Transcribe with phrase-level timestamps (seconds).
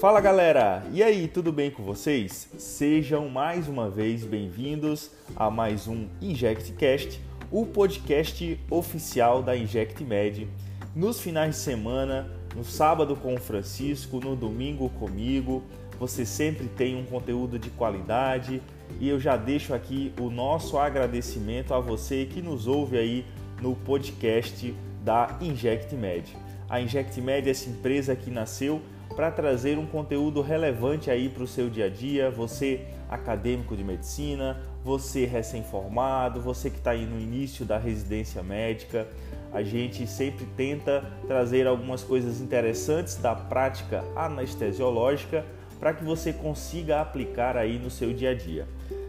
[0.00, 2.48] Fala galera, e aí, tudo bem com vocês?
[2.56, 10.46] Sejam mais uma vez bem-vindos a mais um InjectCast, o podcast oficial da InjectMed.
[10.94, 15.64] Nos finais de semana, no sábado com o Francisco, no domingo comigo,
[15.98, 18.62] você sempre tem um conteúdo de qualidade
[19.00, 23.26] e eu já deixo aqui o nosso agradecimento a você que nos ouve aí
[23.60, 24.72] no podcast
[25.02, 26.36] da InjectMed.
[26.70, 28.80] A InjectMed é essa empresa que nasceu
[29.18, 33.82] para trazer um conteúdo relevante aí para o seu dia a dia, você acadêmico de
[33.82, 39.08] medicina, você recém-formado, você que está aí no início da residência médica.
[39.52, 45.44] A gente sempre tenta trazer algumas coisas interessantes da prática anestesiológica
[45.80, 48.68] para que você consiga aplicar aí no seu dia a dia.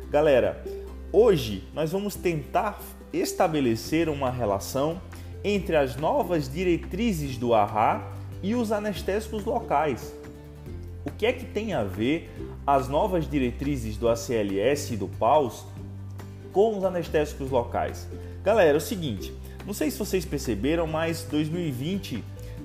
[0.10, 0.64] Galera,
[1.14, 2.80] hoje nós vamos tentar
[3.14, 5.00] estabelecer uma relação
[5.44, 10.14] entre as novas diretrizes do AHA e os anestésicos locais.
[11.06, 12.30] O que é que tem a ver
[12.66, 15.66] as novas diretrizes do ACLS e do PAUS
[16.52, 18.08] com os anestésicos locais?
[18.44, 19.34] Galera, é o seguinte,
[19.66, 22.24] não sei se vocês perceberam, mas 2020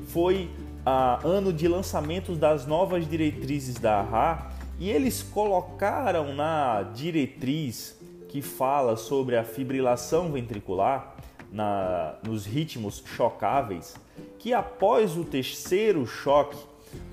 [0.09, 0.51] foi
[0.87, 8.43] ah, ano de lançamentos das novas diretrizes da AHA e eles colocaram na diretriz que
[8.43, 11.15] fala sobre a fibrilação ventricular
[11.55, 13.95] na, nos ritmos chocáveis,
[14.41, 16.59] que após o terceiro choque,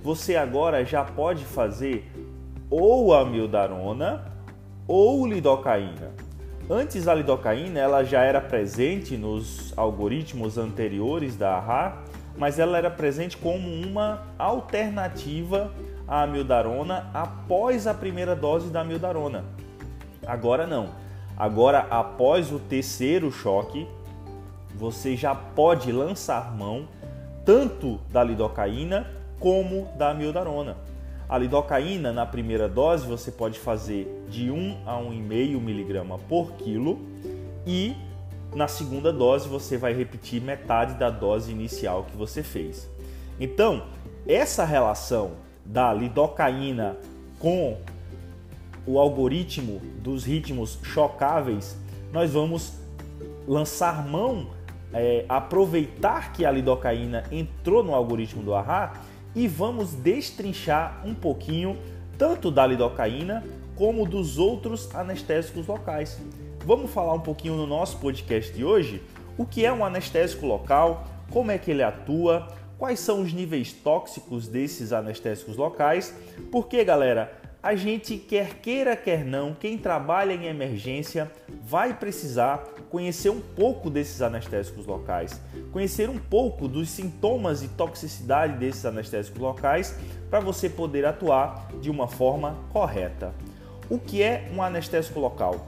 [0.04, 2.12] você agora já pode fazer
[2.70, 4.26] ou a mildarona
[4.88, 6.12] ou lidocaína.
[6.68, 11.98] Antes a lidocaína ela já era presente nos algoritmos anteriores da AHA,
[12.38, 15.72] mas ela era presente como uma alternativa
[16.08, 19.46] à amiodarona após a primeira dose da amiodarona.
[20.26, 20.90] Agora não.
[21.38, 23.88] Agora após o terceiro choque,
[24.82, 26.88] você já pode lançar mão
[27.46, 29.08] tanto da lidocaína
[29.40, 30.76] como da amiodarona.
[31.30, 37.00] A lidocaína, na primeira dose, você pode fazer de 1 a 1,5 miligrama por quilo
[37.66, 37.96] e
[38.56, 42.90] na segunda dose você vai repetir metade da dose inicial que você fez.
[43.40, 43.84] Então,
[44.28, 45.34] essa relação
[45.64, 46.98] da lidocaína
[47.38, 47.78] com
[48.88, 51.78] o algoritmo dos ritmos chocáveis,
[52.12, 52.74] nós vamos
[53.48, 54.48] lançar mão
[54.94, 58.94] é, aproveitar que a lidocaína entrou no algoritmo do AHA
[59.36, 61.78] e vamos destrinchar um pouquinho
[62.18, 63.44] tanto da lidocaína
[63.76, 66.20] como dos outros anestésicos locais.
[66.66, 69.02] Vamos falar um pouquinho no nosso podcast de hoje
[69.38, 72.48] o que é um anestésico local, como é que ele atua,
[72.78, 76.16] quais são os níveis tóxicos desses anestésicos locais,
[76.52, 81.32] porque galera, a gente quer queira quer não, quem trabalha em emergência
[81.64, 85.40] vai precisar conhecer um pouco desses anestésicos locais,
[85.72, 89.96] conhecer um pouco dos sintomas e toxicidade desses anestésicos locais
[90.30, 93.34] para você poder atuar de uma forma correta.
[93.90, 95.68] O que é um anestésico local?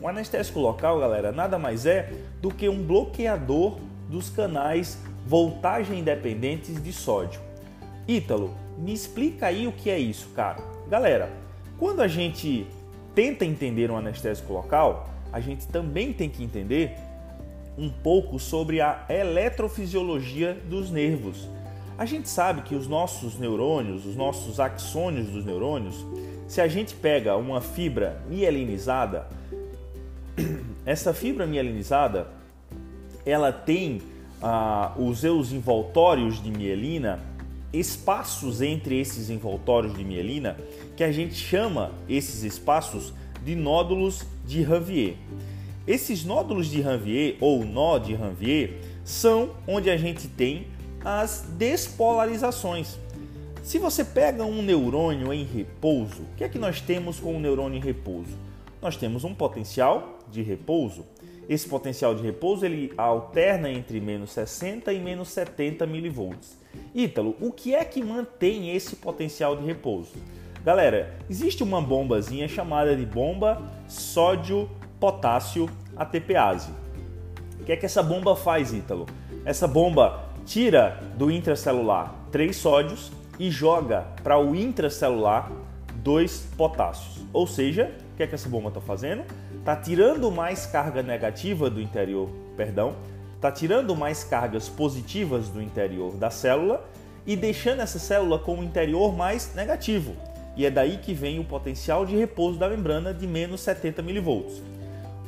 [0.00, 3.78] Um anestésico local, galera, nada mais é do que um bloqueador
[4.08, 7.40] dos canais voltagem independentes de sódio.
[8.06, 10.77] Ítalo, me explica aí o que é isso, cara.
[10.88, 11.30] Galera,
[11.78, 12.66] quando a gente
[13.14, 16.96] tenta entender um anestésico local, a gente também tem que entender
[17.76, 21.46] um pouco sobre a eletrofisiologia dos nervos.
[21.98, 26.06] A gente sabe que os nossos neurônios, os nossos axônios dos neurônios,
[26.46, 29.28] se a gente pega uma fibra mielinizada,
[30.86, 32.28] essa fibra mielinizada,
[33.26, 34.00] ela tem
[34.40, 37.20] ah, os seus envoltórios de mielina
[37.72, 40.56] espaços entre esses envoltórios de mielina
[40.96, 43.12] que a gente chama esses espaços
[43.44, 45.14] de nódulos de Ranvier.
[45.86, 48.74] Esses nódulos de Ranvier ou nó de Ranvier
[49.04, 50.66] são onde a gente tem
[51.04, 52.98] as despolarizações.
[53.62, 57.40] Se você pega um neurônio em repouso, o que é que nós temos com o
[57.40, 58.36] neurônio em repouso?
[58.80, 61.04] Nós temos um potencial de repouso.
[61.48, 66.56] Esse potencial de repouso ele alterna entre menos 60 e menos 70 milivolts.
[66.98, 70.14] Ítalo, o que é que mantém esse potencial de repouso?
[70.64, 76.72] Galera, existe uma bombazinha chamada de bomba sódio-potássio ATPase.
[77.60, 79.06] O que é que essa bomba faz, Ítalo?
[79.44, 85.52] Essa bomba tira do intracelular três sódios e joga para o intracelular
[86.02, 87.24] dois potássios.
[87.32, 89.22] Ou seja, o que é que essa bomba está fazendo?
[89.56, 92.96] Está tirando mais carga negativa do interior, perdão,
[93.38, 96.84] está tirando mais cargas positivas do interior da célula
[97.24, 100.16] e deixando essa célula com o interior mais negativo.
[100.56, 104.60] E é daí que vem o potencial de repouso da membrana de menos 70 mV.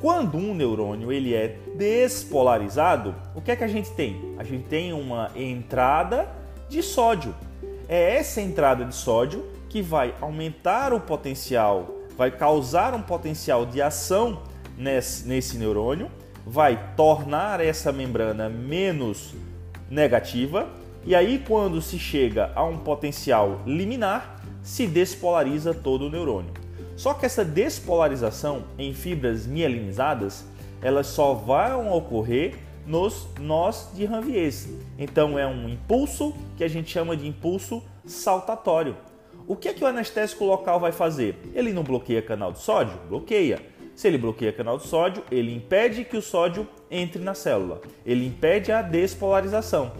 [0.00, 4.34] Quando um neurônio ele é despolarizado, o que é que a gente tem?
[4.38, 6.28] A gente tem uma entrada
[6.68, 7.32] de sódio.
[7.88, 13.80] é essa entrada de sódio que vai aumentar o potencial, vai causar um potencial de
[13.80, 14.42] ação
[14.76, 16.10] nesse, nesse neurônio,
[16.46, 19.34] vai tornar essa membrana menos
[19.90, 20.68] negativa
[21.04, 26.52] e aí quando se chega a um potencial liminar, se despolariza todo o neurônio.
[26.96, 30.44] Só que essa despolarização em fibras mielinizadas,
[30.82, 32.56] elas só vão ocorrer
[32.86, 34.52] nos nós de Ranvier.
[34.98, 38.96] Então é um impulso que a gente chama de impulso saltatório.
[39.46, 41.36] O que é que o anestésico local vai fazer?
[41.54, 42.96] Ele não bloqueia canal de sódio?
[43.08, 43.60] Bloqueia.
[44.00, 47.82] Se ele bloqueia canal de sódio, ele impede que o sódio entre na célula.
[48.06, 49.92] Ele impede a despolarização.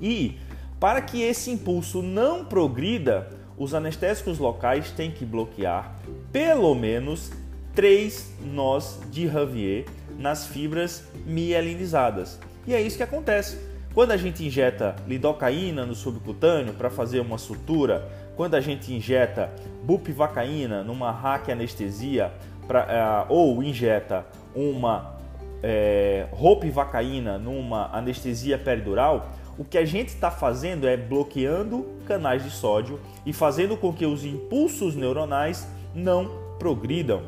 [0.00, 0.38] E
[0.80, 3.28] para que esse impulso não progrida,
[3.58, 5.94] os anestésicos locais têm que bloquear
[6.32, 7.30] pelo menos
[7.74, 9.84] três nós de Ravier
[10.18, 12.40] nas fibras mielinizadas.
[12.66, 13.58] E é isso que acontece.
[13.92, 19.52] Quando a gente injeta lidocaína no subcutâneo para fazer uma sutura, quando a gente injeta
[19.82, 22.32] bupivacaína numa raquianestesia
[22.68, 25.16] pra, uh, ou injeta uma
[25.62, 32.50] é, ropivacaína numa anestesia peridural, o que a gente está fazendo é bloqueando canais de
[32.50, 37.22] sódio e fazendo com que os impulsos neuronais não progridam.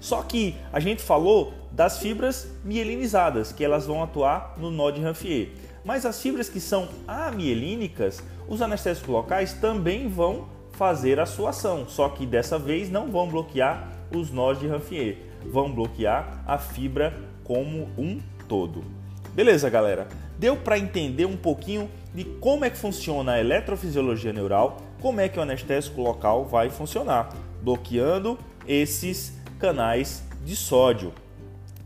[0.00, 5.00] Só que a gente falou das fibras mielinizadas, que elas vão atuar no nó de
[5.00, 5.50] Ranvier.
[5.84, 11.86] Mas as fibras que são amielínicas, os anestésicos locais também vão fazer a sua ação,
[11.86, 17.14] só que dessa vez não vão bloquear os nós de Ranvier, vão bloquear a fibra
[17.44, 18.84] como um todo.
[19.34, 20.08] Beleza, galera?
[20.38, 25.28] Deu para entender um pouquinho de como é que funciona a eletrofisiologia neural, como é
[25.28, 31.12] que o anestésico local vai funcionar, bloqueando esses canais de sódio.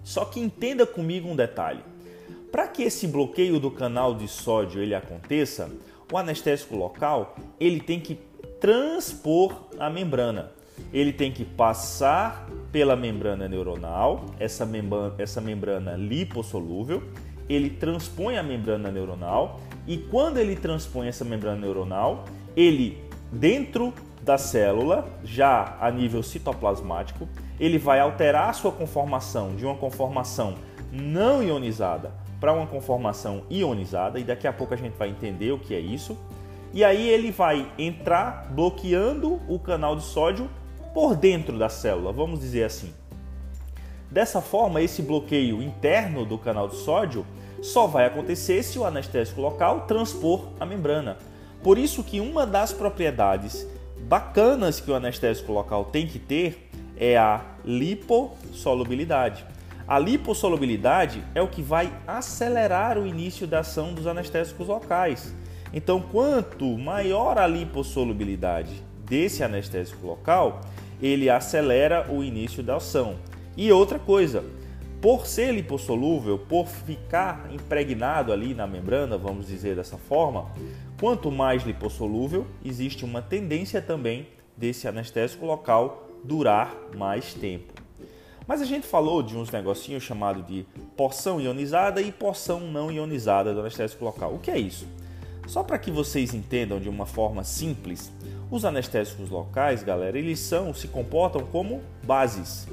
[0.03, 1.83] Só que entenda comigo um detalhe.
[2.51, 5.71] Para que esse bloqueio do canal de sódio ele aconteça,
[6.13, 8.19] o anestésico local ele tem que
[8.61, 10.53] transpor a membrana.
[10.93, 17.03] Ele tem que passar pela membrana neuronal, essa membrana, essa membrana lipossolúvel,
[17.49, 22.25] ele transpõe a membrana neuronal e quando ele transpõe essa membrana neuronal,
[22.57, 23.93] ele dentro
[24.23, 27.29] da célula, já a nível citoplasmático,
[27.61, 30.55] ele vai alterar a sua conformação de uma conformação
[30.91, 35.59] não ionizada para uma conformação ionizada e daqui a pouco a gente vai entender o
[35.59, 36.17] que é isso.
[36.73, 40.51] E aí ele vai entrar bloqueando o canal de sódio
[40.95, 42.95] por dentro da célula, vamos dizer assim.
[44.09, 47.27] Dessa forma, esse bloqueio interno do canal de sódio
[47.61, 51.19] só vai acontecer se o anestésico local transpor a membrana.
[51.65, 53.67] Por isso que uma das propriedades
[54.03, 59.45] bacanas que o anestésico local tem que ter é a lipossolubilidade.
[59.89, 65.35] A lipossolubilidade é o que vai acelerar o início da ação dos anestésicos locais.
[65.73, 70.61] Então, quanto maior a lipossolubilidade desse anestésico local,
[71.05, 73.17] ele acelera o início da ação.
[73.55, 74.43] E outra coisa,
[75.03, 80.51] por ser lipossolúvel, por ficar impregnado ali na membrana, vamos dizer dessa forma,
[80.99, 87.75] quanto mais lipossolúvel, existe uma tendência também desse anestésico local durar mais tempo.
[88.47, 90.65] Mas a gente falou de uns negocinhos chamados de
[90.97, 94.33] porção ionizada e porção não ionizada do anestésico local.
[94.33, 94.87] O que é isso?
[95.47, 98.11] Só para que vocês entendam de uma forma simples,
[98.55, 102.69] os anestésicos locais, galera, eles são, se comportam como bases.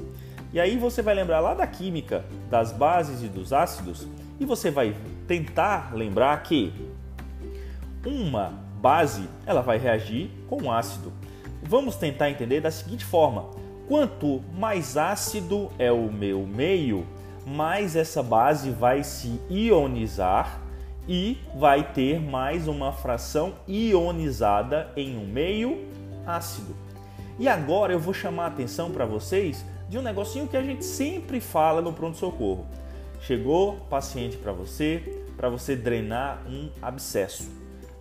[0.52, 4.06] E aí você vai lembrar lá da química das bases e dos ácidos
[4.38, 4.94] e você vai
[5.26, 6.72] tentar lembrar que
[8.06, 11.12] uma base ela vai reagir com um ácido.
[11.64, 13.46] Vamos tentar entender da seguinte forma:
[13.88, 17.04] quanto mais ácido é o meu meio,
[17.44, 20.61] mais essa base vai se ionizar
[21.08, 25.88] e vai ter mais uma fração ionizada em um meio
[26.26, 26.76] ácido.
[27.38, 30.84] E agora eu vou chamar a atenção para vocês de um negocinho que a gente
[30.84, 32.66] sempre fala no pronto-socorro.
[33.20, 37.50] Chegou paciente para você, para você drenar um abscesso.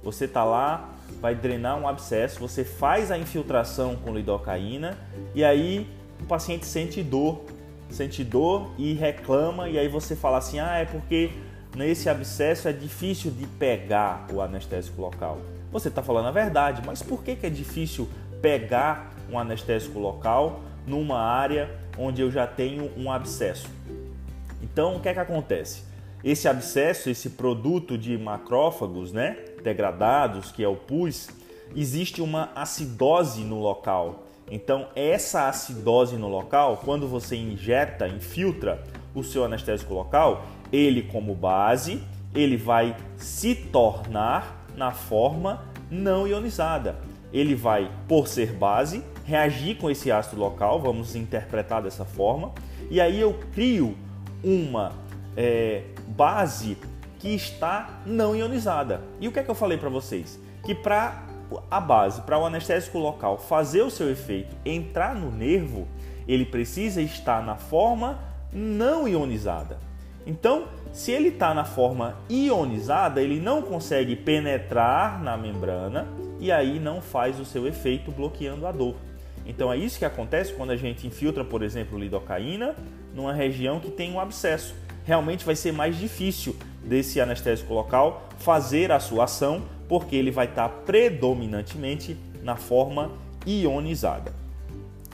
[0.03, 0.89] Você tá lá,
[1.19, 4.97] vai drenar um abscesso, você faz a infiltração com lidocaína
[5.35, 5.87] e aí
[6.19, 7.45] o paciente sente dor,
[7.89, 11.29] sente dor e reclama e aí você fala assim: "Ah, é porque
[11.75, 15.39] nesse abscesso é difícil de pegar o anestésico local".
[15.71, 18.09] Você está falando a verdade, mas por que, que é difícil
[18.41, 23.67] pegar um anestésico local numa área onde eu já tenho um abscesso.
[24.61, 25.83] Então, o que é que acontece?
[26.23, 31.29] Esse abscesso, esse produto de macrófagos, né, degradados, que é o pus,
[31.75, 34.23] existe uma acidose no local.
[34.49, 38.83] Então, essa acidose no local, quando você injeta, infiltra
[39.15, 42.01] o seu anestésico local, ele como base,
[42.33, 46.95] ele vai se tornar na forma não ionizada.
[47.33, 52.51] Ele vai, por ser base, reagir com esse ácido local, vamos interpretar dessa forma,
[52.89, 53.95] e aí eu crio
[54.43, 54.91] uma
[55.35, 56.77] é, base
[57.19, 59.01] que está não ionizada.
[59.19, 60.39] E o que é que eu falei para vocês?
[60.65, 61.23] Que para
[61.69, 65.87] a base, para o anestésico local fazer o seu efeito, entrar no nervo,
[66.27, 68.19] ele precisa estar na forma
[68.51, 69.77] não ionizada.
[70.25, 76.07] Então, se ele está na forma ionizada, ele não consegue penetrar na membrana
[76.39, 78.95] e aí não faz o seu efeito bloqueando a dor.
[79.45, 82.75] Então é isso que acontece quando a gente infiltra, por exemplo, lidocaína
[83.13, 84.75] numa região que tem um abscesso.
[85.03, 90.45] Realmente vai ser mais difícil desse anestésico local fazer a sua ação, porque ele vai
[90.45, 93.11] estar predominantemente na forma
[93.45, 94.40] ionizada.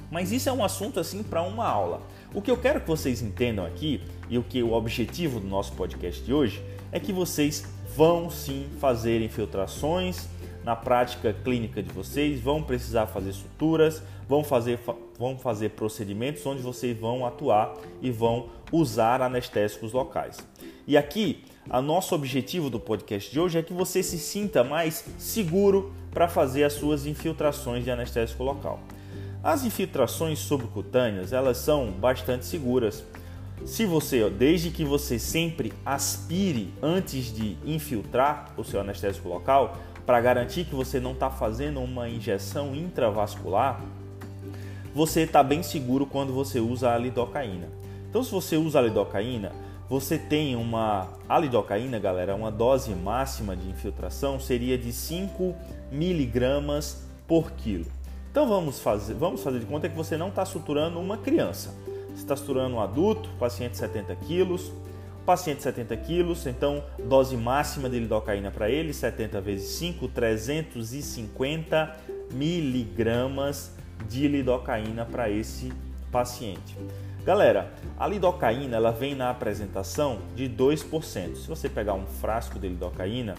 [0.10, 2.02] Mas isso é um assunto assim para uma aula.
[2.34, 5.74] O que eu quero que vocês entendam aqui e o que o objetivo do nosso
[5.74, 10.28] podcast de hoje é que vocês vão sim fazer infiltrações
[10.64, 14.78] na prática clínica de vocês, vão precisar fazer suturas, vão fazer,
[15.18, 20.38] vão fazer procedimentos onde vocês vão atuar e vão usar anestésicos locais.
[20.86, 25.06] E aqui, o nosso objetivo do podcast de hoje é que você se sinta mais
[25.18, 28.82] seguro para fazer as suas infiltrações de anestésico local.
[29.48, 33.02] As infiltrações subcutâneas, elas são bastante seguras.
[33.66, 40.20] Se você, desde que você sempre aspire antes de infiltrar o seu anestésico local, para
[40.20, 43.80] garantir que você não está fazendo uma injeção intravascular,
[44.94, 47.70] você está bem seguro quando você usa a lidocaína.
[48.10, 49.54] Então, se você usa a lidocaína,
[49.88, 55.56] você tem uma a lidocaína, galera, uma dose máxima de infiltração seria de 5
[55.90, 57.97] miligramas por quilo.
[58.38, 61.74] Então vamos fazer, vamos fazer de conta que você não está suturando uma criança.
[62.10, 64.72] Você está suturando um adulto, paciente de 70 quilos,
[65.26, 71.98] paciente de 70 quilos, então dose máxima de lidocaína para ele, 70 vezes 5, 350
[72.32, 73.72] miligramas
[74.08, 75.74] de lidocaína para esse
[76.12, 76.78] paciente.
[77.26, 81.38] Galera, a lidocaína ela vem na apresentação de 2%.
[81.38, 83.34] Se você pegar um frasco de lidocaína,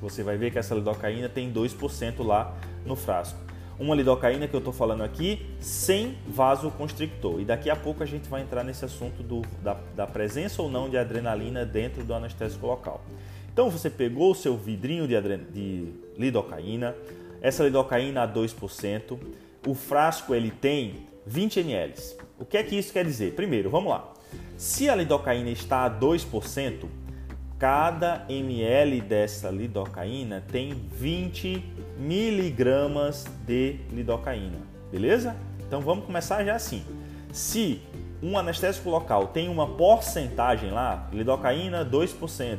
[0.00, 3.43] você vai ver que essa lidocaína tem 2% lá no frasco
[3.78, 7.40] uma lidocaína que eu estou falando aqui sem vasoconstrictor.
[7.40, 10.70] E daqui a pouco a gente vai entrar nesse assunto do, da, da presença ou
[10.70, 13.02] não de adrenalina dentro do anestésico local.
[13.52, 15.14] Então você pegou o seu vidrinho de,
[15.52, 16.94] de lidocaína,
[17.40, 19.18] essa lidocaína a 2%,
[19.66, 21.94] o frasco ele tem 20 ml.
[22.38, 23.34] O que é que isso quer dizer?
[23.34, 24.12] Primeiro, vamos lá.
[24.56, 26.84] Se a lidocaína está a 2%,
[27.58, 31.64] cada ml dessa lidocaína tem 20
[31.98, 34.58] miligramas de lidocaína,
[34.90, 35.36] beleza?
[35.66, 36.84] Então vamos começar já assim.
[37.32, 37.80] Se
[38.22, 42.58] um anestésico local tem uma porcentagem lá, lidocaína 2%,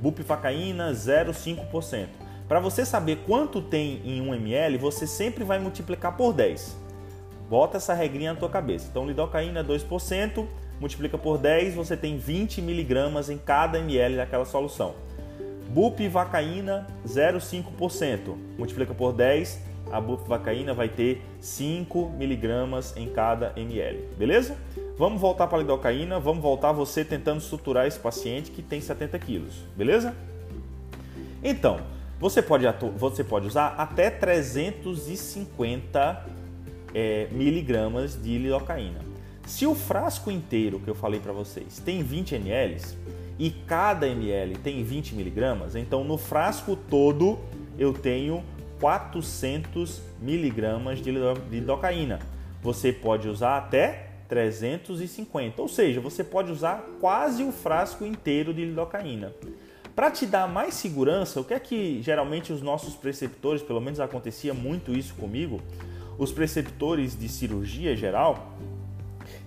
[0.00, 2.08] bupivacaína 0,5%.
[2.48, 6.76] Para você saber quanto tem em 1 ml, você sempre vai multiplicar por 10.
[7.48, 8.86] Bota essa regrinha na tua cabeça.
[8.90, 10.46] Então lidocaína 2%,
[10.80, 14.94] multiplica por 10, você tem 20 miligramas em cada ml daquela solução.
[15.68, 18.36] Bupivacaína 0,5%.
[18.56, 24.04] Multiplica por 10, a bupivacaína vai ter 5 miligramas em cada ml.
[24.18, 24.56] Beleza?
[24.98, 29.18] Vamos voltar para a lidocaína, vamos voltar você tentando suturar esse paciente que tem 70
[29.18, 29.54] quilos.
[29.76, 30.14] Beleza?
[31.42, 31.80] Então,
[32.18, 32.64] você pode,
[32.96, 36.26] você pode usar até 350
[36.94, 39.15] é, miligramas de lidocaína.
[39.46, 42.82] Se o frasco inteiro que eu falei para vocês tem 20 ml,
[43.38, 47.38] e cada ml tem 20 miligramas, então no frasco todo
[47.78, 48.42] eu tenho
[48.80, 51.12] 400 miligramas de
[51.50, 52.18] lidocaína.
[52.60, 58.64] Você pode usar até 350, ou seja, você pode usar quase o frasco inteiro de
[58.64, 59.32] lidocaína.
[59.94, 64.00] Para te dar mais segurança, o que é que geralmente os nossos preceptores, pelo menos
[64.00, 65.60] acontecia muito isso comigo,
[66.18, 68.52] os preceptores de cirurgia geral,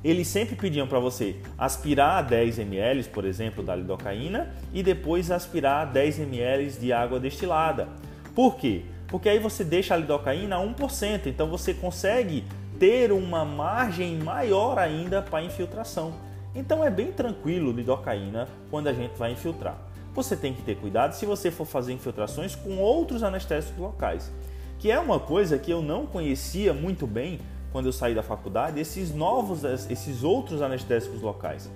[0.03, 5.85] eles sempre pediam para você aspirar 10 ml, por exemplo, da lidocaína e depois aspirar
[5.85, 7.87] 10 ml de água destilada.
[8.33, 8.83] Por quê?
[9.07, 12.43] Porque aí você deixa a lidocaína a 1%, então você consegue
[12.79, 16.13] ter uma margem maior ainda para infiltração.
[16.55, 19.77] Então é bem tranquilo lidocaína quando a gente vai infiltrar.
[20.13, 24.31] Você tem que ter cuidado se você for fazer infiltrações com outros anestésicos locais,
[24.79, 27.39] que é uma coisa que eu não conhecia muito bem
[27.71, 31.69] quando eu saí da faculdade, esses novos, esses outros anestésicos locais.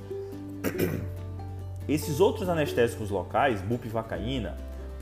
[1.86, 4.56] Esses outros anestésicos locais, bupivacaína,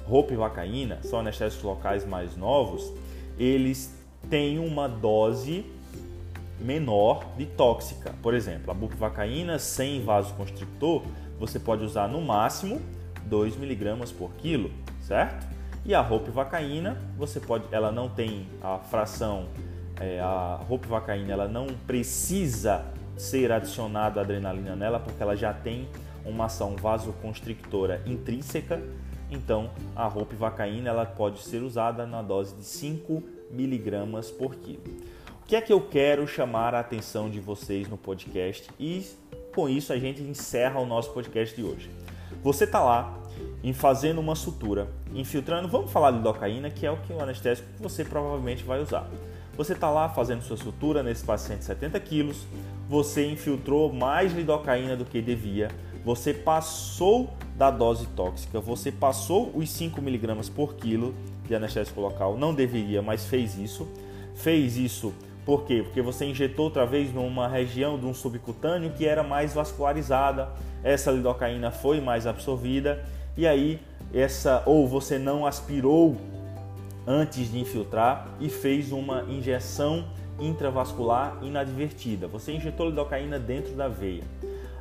[0.08, 2.92] ropivacaína, são anestésicos locais mais novos,
[3.38, 3.96] eles
[4.32, 5.64] têm uma dose
[6.60, 8.14] menor de tóxica.
[8.22, 11.04] Por exemplo, a bupivacaína sem vasoconstrictor,
[11.40, 12.82] você pode usar no máximo
[13.26, 14.72] 2 miligramas por quilo,
[15.02, 15.48] certo?
[15.86, 19.48] E a ropivacaína, você pode, ela não tem a fração,
[20.01, 22.84] é, a ropivacaína, ela não precisa
[23.15, 25.88] ser adicionada adrenalina nela, porque ela já tem
[26.25, 28.81] uma ação vasoconstrictora intrínseca.
[29.29, 34.84] Então, a ropivacaína ela pode ser usada na dose de 5 miligramas por quilo.
[35.43, 39.05] O que é que eu quero chamar a atenção de vocês no podcast e
[39.53, 41.89] com isso a gente encerra o nosso podcast de hoje.
[42.41, 43.17] Você está lá
[43.63, 47.67] em fazendo uma sutura, infiltrando, vamos falar de lidocaína, que é o que o anestésico
[47.75, 49.08] que você provavelmente vai usar.
[49.58, 52.46] Você está lá fazendo sua sutura nesse paciente de 70 quilos,
[52.88, 55.70] você infiltrou mais lidocaína do que devia,
[56.03, 61.13] você passou da dose tóxica, você passou os 5 miligramas por quilo
[61.48, 63.88] de anestésico local, não deveria, mas fez isso.
[64.34, 65.13] Fez isso
[65.46, 65.81] por quê?
[65.84, 70.50] Porque você injetou outra vez numa região de um subcutâneo que era mais vascularizada,
[70.84, 73.03] essa lidocaína foi mais absorvida
[73.36, 73.79] e aí
[74.13, 76.15] essa ou você não aspirou
[77.12, 80.06] antes de infiltrar e fez uma injeção
[80.39, 82.25] intravascular inadvertida.
[82.27, 84.24] Você injetou lidocaína dentro da veia.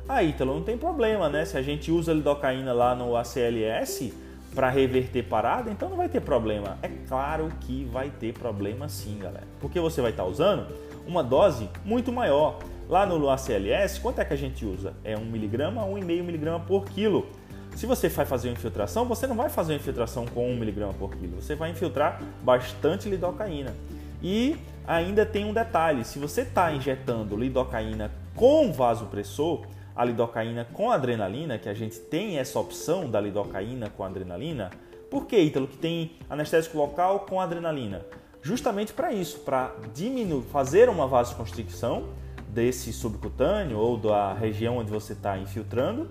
[0.07, 1.43] Aí, Ítalo, não tem problema, né?
[1.45, 4.13] Se a gente usa lidocaína lá no ACLS
[4.55, 6.77] para reverter parada, então não vai ter problema.
[6.81, 9.47] É claro que vai ter problema sim, galera.
[9.59, 10.67] Porque você vai estar tá usando
[11.05, 12.59] uma dose muito maior.
[12.89, 14.93] Lá no ACLS, quanto é que a gente usa?
[15.03, 17.27] É 1mg a 1,5mg por quilo.
[17.75, 21.15] Se você vai fazer uma infiltração, você não vai fazer uma infiltração com 1mg por
[21.15, 23.73] quilo, você vai infiltrar bastante lidocaína.
[24.21, 30.91] E ainda tem um detalhe: se você está injetando lidocaína com vasopressor, a lidocaína com
[30.91, 34.69] adrenalina, que a gente tem essa opção da lidocaína com adrenalina,
[35.09, 38.05] por que, Ítalo, que tem anestésico local com adrenalina?
[38.41, 42.09] Justamente para isso, para diminuir, fazer uma vasoconstricção
[42.47, 46.09] desse subcutâneo ou da região onde você está infiltrando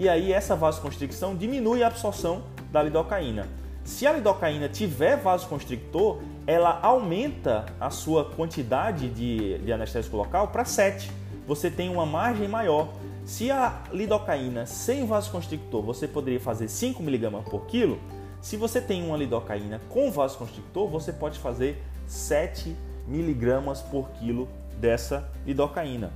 [0.00, 2.42] e aí essa vasoconstricção diminui a absorção
[2.72, 3.46] da lidocaína.
[3.84, 10.64] Se a lidocaína tiver vasoconstrictor, ela aumenta a sua quantidade de, de anestésico local para
[10.64, 11.12] 7.
[11.46, 12.88] Você tem uma margem maior.
[13.26, 18.00] Se a lidocaína sem vasoconstrictor você poderia fazer 5 mg por quilo,
[18.40, 22.74] se você tem uma lidocaína com vasoconstrictor, você pode fazer 7
[23.06, 24.48] mg por quilo
[24.80, 26.10] dessa lidocaína.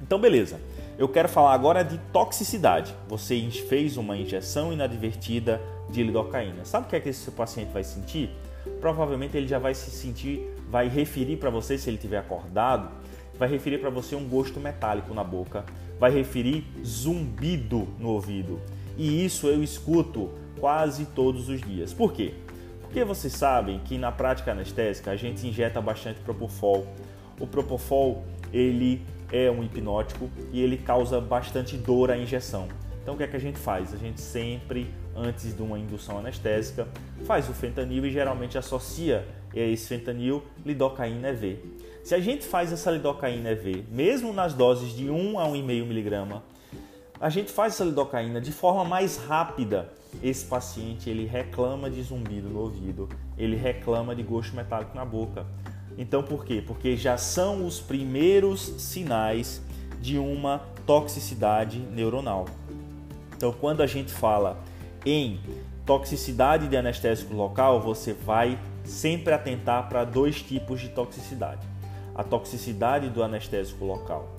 [0.00, 0.60] Então, beleza.
[1.00, 2.94] Eu quero falar agora de toxicidade.
[3.08, 5.58] Você fez uma injeção inadvertida
[5.88, 6.66] de lidocaína.
[6.66, 8.28] Sabe o que é que esse paciente vai sentir?
[8.82, 12.90] Provavelmente ele já vai se sentir, vai referir para você se ele tiver acordado,
[13.38, 15.64] vai referir para você um gosto metálico na boca,
[15.98, 18.60] vai referir zumbido no ouvido.
[18.98, 21.94] E isso eu escuto quase todos os dias.
[21.94, 22.34] Por quê?
[22.82, 26.86] Porque vocês sabem que na prática anestésica a gente injeta bastante propofol.
[27.40, 29.00] O propofol ele
[29.32, 32.68] é um hipnótico e ele causa bastante dor à injeção.
[33.02, 33.94] Então o que é que a gente faz?
[33.94, 36.86] A gente sempre, antes de uma indução anestésica,
[37.24, 41.58] faz o fentanil e geralmente associa esse fentanil lidocaína EV.
[42.04, 46.42] Se a gente faz essa lidocaína EV, mesmo nas doses de 1 a 1,5 miligrama,
[47.20, 49.92] a gente faz essa lidocaína de forma mais rápida.
[50.22, 55.46] Esse paciente ele reclama de zumbido no ouvido, ele reclama de gosto metálico na boca.
[55.98, 56.62] Então por quê?
[56.66, 59.62] Porque já são os primeiros sinais
[60.00, 62.46] de uma toxicidade neuronal.
[63.36, 64.58] Então quando a gente fala
[65.04, 65.40] em
[65.84, 71.66] toxicidade de anestésico local, você vai sempre atentar para dois tipos de toxicidade.
[72.14, 74.36] A toxicidade do anestésico local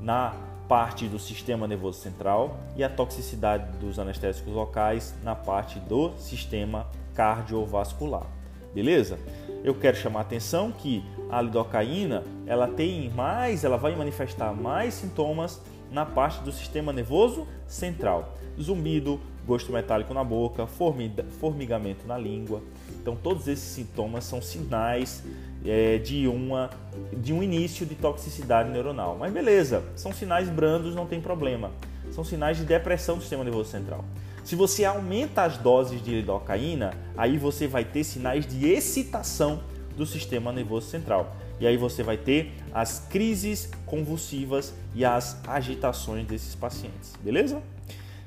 [0.00, 0.34] na
[0.68, 6.86] parte do sistema nervoso central e a toxicidade dos anestésicos locais na parte do sistema
[7.12, 8.39] cardiovascular.
[8.74, 9.18] Beleza?
[9.62, 14.94] eu quero chamar a atenção que a lidocaína ela tem mais, ela vai manifestar mais
[14.94, 15.60] sintomas
[15.92, 18.36] na parte do sistema nervoso central.
[18.60, 22.62] Zumbido, gosto metálico na boca, formigamento na língua.
[23.00, 25.22] Então todos esses sintomas são sinais
[25.64, 26.70] é, de, uma,
[27.12, 29.16] de um início de toxicidade neuronal.
[29.18, 31.70] Mas beleza, são sinais brandos, não tem problema.
[32.12, 34.04] São sinais de depressão do sistema nervoso central.
[34.44, 39.62] Se você aumenta as doses de lidocaína, aí você vai ter sinais de excitação
[39.96, 41.36] do sistema nervoso central.
[41.60, 47.62] E aí você vai ter as crises convulsivas e as agitações desses pacientes, beleza?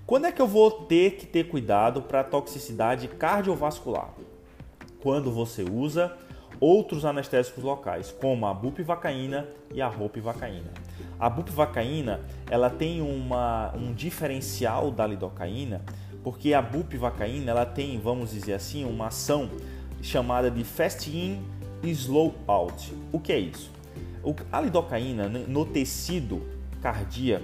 [0.06, 4.13] Quando é que eu vou ter que ter cuidado para a toxicidade cardiovascular?
[5.02, 6.15] Quando você usa
[6.63, 10.71] outros anestésicos locais, como a bupivacaína e a ropivacaína.
[11.19, 15.82] A bupivacaína, ela tem uma, um diferencial da lidocaína
[16.23, 19.49] porque a bupivacaína ela tem, vamos dizer assim, uma ação
[20.02, 21.41] chamada de fast in
[21.84, 22.95] e slow out.
[23.12, 23.69] O que é isso?
[24.49, 26.41] A lidocaína no tecido
[26.82, 27.43] cardíaco,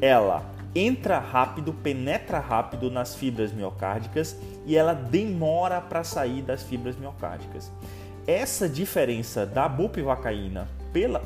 [0.00, 0.44] ela
[0.74, 7.70] entra rápido, penetra rápido nas fibras miocárdicas e ela demora para sair das fibras miocárdicas.
[8.28, 10.68] Essa diferença da bupivacaína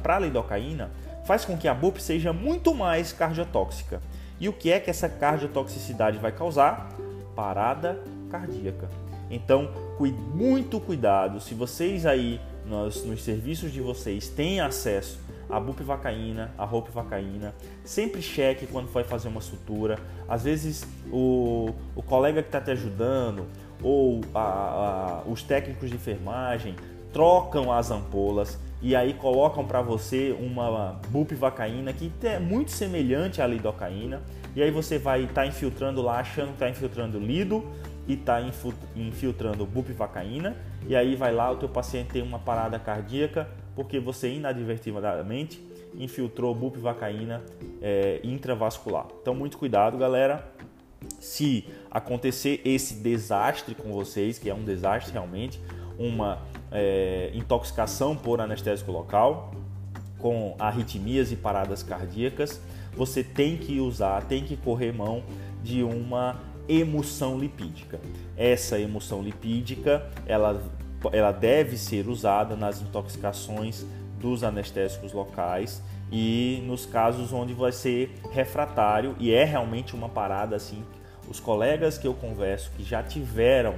[0.04, 0.88] para a lidocaína
[1.24, 4.00] faz com que a bup seja muito mais cardiotóxica.
[4.38, 6.90] E o que é que essa cardiotoxicidade vai causar?
[7.34, 7.98] Parada
[8.30, 8.88] cardíaca.
[9.28, 9.68] Então,
[10.32, 15.18] muito cuidado se vocês aí nos, nos serviços de vocês têm acesso
[15.50, 17.52] a bupivacaína, a ropivacaína.
[17.84, 19.98] Sempre cheque quando for fazer uma sutura.
[20.28, 23.46] Às vezes o, o colega que está te ajudando
[23.82, 26.76] ou a, a, os técnicos de enfermagem
[27.12, 33.46] trocam as ampolas e aí colocam para você uma bupivacaína que é muito semelhante à
[33.46, 34.22] lidocaína
[34.57, 37.64] e aí você vai estar tá infiltrando lá achando que está infiltrando lido
[38.09, 38.40] e está
[38.96, 40.57] infiltrando bupivacaína
[40.88, 46.55] e aí vai lá o teu paciente tem uma parada cardíaca porque você inadvertidamente infiltrou
[46.55, 47.42] bupivacaína
[47.81, 49.07] é, intravascular.
[49.20, 50.53] Então, muito cuidado, galera.
[51.18, 55.61] Se acontecer esse desastre com vocês, que é um desastre realmente,
[56.02, 56.38] uma
[56.70, 59.52] é, intoxicação por anestésico local,
[60.18, 62.60] com arritmias e paradas cardíacas,
[62.96, 65.22] você tem que usar, tem que correr mão
[65.62, 68.00] de uma emulsão lipídica.
[68.36, 70.62] Essa emulsão lipídica, ela
[71.10, 73.84] ela deve ser usada nas intoxicações
[74.20, 80.54] dos anestésicos locais e nos casos onde vai ser refratário e é realmente uma parada
[80.54, 80.84] assim.
[81.28, 83.74] Os colegas que eu converso que já tiveram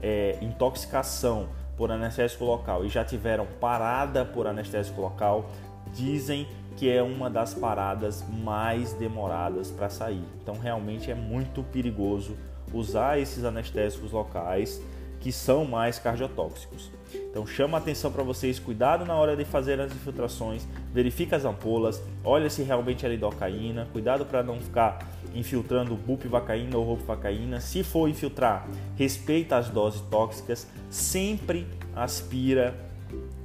[0.00, 5.50] é, intoxicação por anestésico local e já tiveram parada por anestésico local
[5.92, 10.24] dizem que é uma das paradas mais demoradas para sair.
[10.42, 12.36] Então realmente é muito perigoso
[12.72, 14.80] usar esses anestésicos locais
[15.22, 16.90] que são mais cardiotóxicos.
[17.30, 22.02] Então chama atenção para vocês, cuidado na hora de fazer as infiltrações, verifica as ampolas,
[22.24, 27.60] olha se realmente é lidocaína, cuidado para não ficar infiltrando bupivacaína ou ropivacaína.
[27.60, 32.74] Se for infiltrar, respeita as doses tóxicas, sempre aspira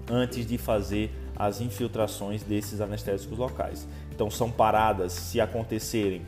[0.10, 3.88] antes de fazer as infiltrações desses anestésicos locais.
[4.12, 6.26] Então são paradas, se acontecerem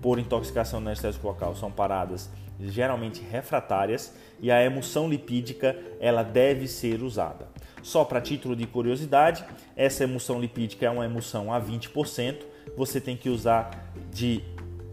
[0.00, 2.30] por intoxicação no anestésico local, são paradas
[2.68, 7.48] geralmente refratárias e a emulsão lipídica ela deve ser usada.
[7.82, 9.44] Só para título de curiosidade,
[9.76, 12.36] essa emulsão lipídica é uma emulsão a 20%,
[12.76, 14.42] você tem que usar de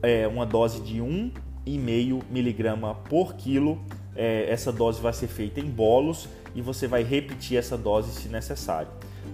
[0.02, 3.80] é, uma dose de 1,5 miligrama por quilo.
[4.16, 8.28] É, essa dose vai ser feita em bolos e você vai repetir essa dose se
[8.28, 8.90] necessário,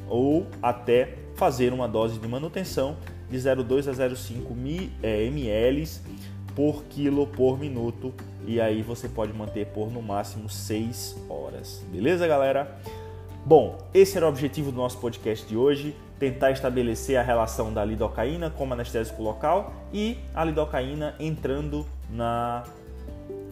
[0.08, 2.98] ou até fazer uma dose de manutenção
[3.30, 4.52] de 0,2 a 0,5
[5.02, 5.88] ml
[6.56, 8.14] por quilo por minuto
[8.48, 11.84] e aí você pode manter por no máximo 6 horas.
[11.92, 12.80] Beleza, galera?
[13.46, 17.84] Bom, esse era o objetivo do nosso podcast de hoje, tentar estabelecer a relação da
[17.84, 22.64] lidocaína como anestésico local e a lidocaína entrando na,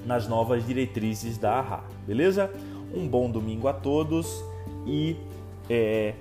[0.05, 2.51] nas novas diretrizes da AHA, beleza?
[2.93, 4.43] Um bom domingo a todos
[4.85, 5.15] e
[5.69, 6.13] é,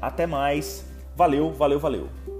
[0.00, 0.86] até mais.
[1.16, 2.35] Valeu, valeu, valeu!